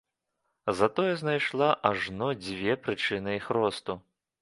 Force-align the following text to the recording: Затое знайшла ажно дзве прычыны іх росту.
Затое 0.79 1.11
знайшла 1.23 1.69
ажно 1.91 2.33
дзве 2.43 2.81
прычыны 2.87 3.41
іх 3.41 3.55
росту. 3.61 3.93